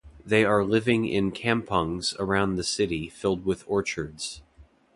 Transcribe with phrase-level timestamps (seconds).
[0.25, 4.41] They are living in "kampungs" around the city filled with orchards.